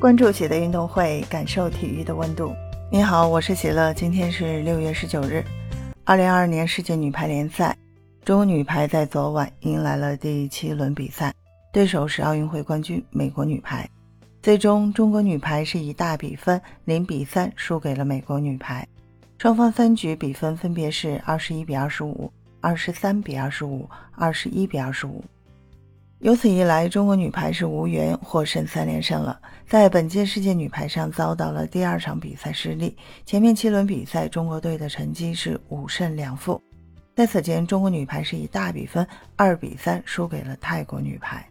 [0.00, 2.54] 关注喜乐运动会，感受体育的温度。
[2.90, 5.44] 你好，我是喜乐，今天是六月十九日。
[6.04, 7.76] 二零二二年世界女排联赛，
[8.24, 11.34] 中国女排在昨晚迎来了第七轮比赛，
[11.70, 13.86] 对手是奥运会冠军美国女排。
[14.40, 18.88] 最终，中国女排是以大比分零比三输给了美国女排。
[19.36, 22.32] 双方三局比分分别是二十一比二十五、
[22.62, 23.86] 二十三比二十五、
[24.16, 25.22] 二十一比二十五。
[26.20, 29.40] 由此一来，中国女排是无缘获胜三连胜了。
[29.66, 32.94] 在本届世界女排上遭到了第二场比赛失利。
[33.24, 36.60] 前面七轮比赛，中国队的成绩是五胜两负。
[37.16, 41.42] 在此前，中国女排是以大比分二比三输给了泰国女排。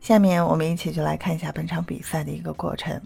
[0.00, 2.98] 下面我们一起就来看一下本场比赛的一个过程。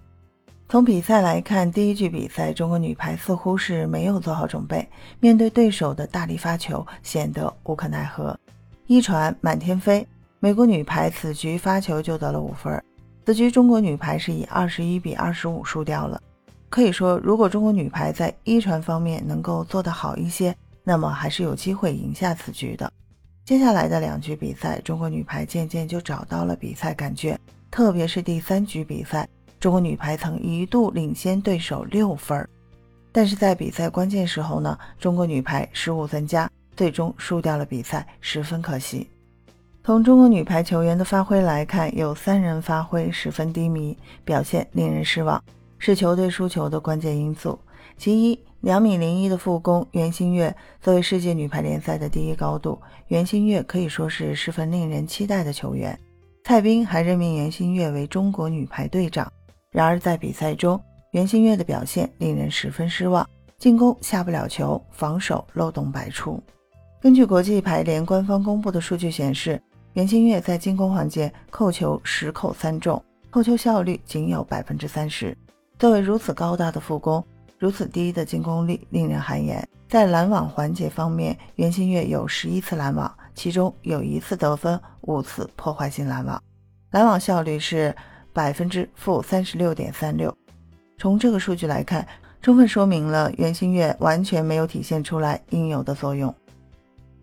[0.69, 8.39] 从比赛来看，第一局比赛，中国女排似乎是没有做好准备，面对对手的大力发球，显得无可奈何。
[8.87, 10.07] 一传满天飞。
[10.47, 12.81] 美国女排此局发球就得了五分，
[13.25, 16.23] 此局中国女排是以二十一比二十五输掉了。
[16.69, 22.89] 可以说，如果中国女排在一传方面能够做得好一些，那么还是有机会赢下此局的。
[23.45, 27.37] 接下来的两局比赛，中国女排渐渐就找到了比赛感觉，
[27.69, 29.29] 特别是第三局比赛，
[29.59, 32.49] 中国女排曾一度领先对手六分，
[33.11, 39.11] 但是在比赛关键时候呢，中国女排失误增加，最终输掉了比赛，十分可惜。
[39.87, 45.41] 从中国女排球员的发挥来看，有三人发挥十分低迷，表现令人失望，
[45.79, 47.57] 是球队输球的关键因素。
[47.97, 55.97] 其一，两米零一的副攻袁心玥，作为世界女排联赛的第一高度，袁心玥可以说是十分令人期待的球员。
[56.43, 59.33] 蔡斌还任命袁心玥为中国女排队长。
[59.71, 63.25] 然而在比赛中，袁心玥的表现令人十分失望，
[63.57, 66.43] 进攻下不了球，防守漏洞百出。
[67.01, 69.63] 根据国际排联官方公布的数据显示。
[69.97, 75.35] 袁心玥在进攻环节扣球十扣三中，扣球效率仅有百分之三十。
[75.79, 77.25] 作为如此高大的副攻，
[77.59, 79.67] 如此低的进攻力，令人汗颜。
[79.89, 86.43] 在拦网环节方面，袁心玥有十一次拦网，其中有一次得分，五次破坏性拦网，
[86.91, 87.97] 拦网效率是
[88.35, 90.31] 百分之负三十六点三六。
[90.99, 92.07] 从这个数据来看，
[92.43, 96.35] 充分说明了袁心玥完全没有体现出来应有的作用。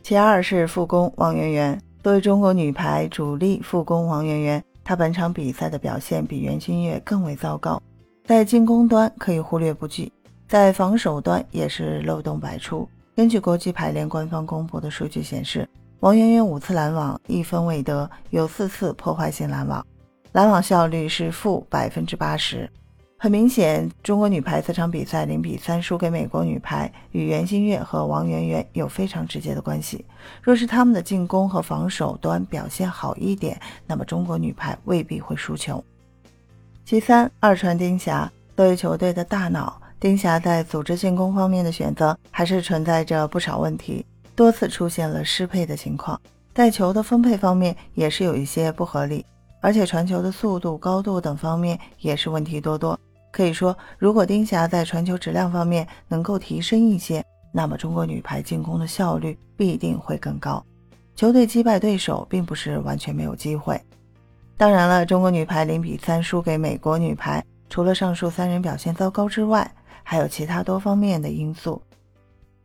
[0.02, 1.80] 其二是副攻王媛媛。
[2.04, 7.82] 作为中国女排主力副攻，王媛媛，她本场比赛的表现比袁心玥更为糟糕。
[8.26, 10.12] 在进攻端可以忽略不计，
[10.46, 12.86] 在防守端也是漏洞百出。
[13.16, 15.66] 根据国际排联官方公布的数据显示，
[16.02, 19.86] 王媛媛五次拦网一分未得，有四次破坏性拦网，
[20.34, 22.70] 拦网效率是负百分之八十。
[23.24, 30.04] 很明显，中国女排这场比赛零比三输给美国女排，与袁心玥和王媛媛有非常直接的关系。
[30.42, 33.58] 若是他们的进攻和防守端表现好一点，
[33.88, 35.82] 那么中国女排未必会输球。
[36.84, 46.20] 其三，二传丁霞作为球队的大脑，丁霞在组织进攻方面的选择还是存在着不少问题，多次出现了失配的情况，
[46.54, 49.26] 在球的分配方面也是有一些不合理，
[49.62, 53.00] 而且传球的速度、高度等方面也是问题多多。
[53.34, 60.64] 可以说，如果丁霞在传球质量方面能够提升一些，那么中国女排进攻的效率必定会更高。
[61.16, 63.82] 球队击败对手并不是完全没有机会。
[64.56, 69.70] 当然了，中国女排零比三输给美国女排，除了上述三人表现糟糕之外，
[70.04, 71.82] 还有其他多方面的因素，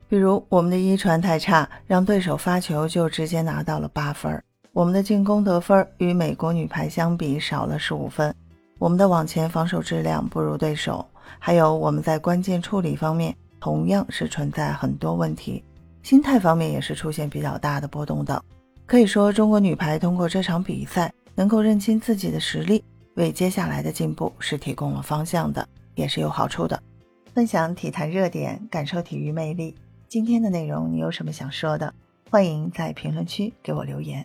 [0.07, 4.39] 比如我们的一传太差，让对手发球就直接拿到了八分；
[4.75, 8.35] 我们的进攻得分与美国女排相比少了十五分。
[8.79, 11.05] 我们的网前防守质量不如对手，
[11.41, 15.65] 还有我们在关键处理方面同样是存在很多问题，
[16.05, 18.41] 心态方面也是出现比较大的波动的。
[18.87, 22.85] 可以说，中国女排通过这场比赛能够认清自己的实力，
[23.15, 26.81] 为接下来的进步是提供了方向的，也是有好处的。
[27.35, 29.75] 分享体坛热点，感受体育魅力。
[30.09, 31.93] 今天的内容你有什么想说的？
[32.31, 34.25] 欢迎在评论区给我留言。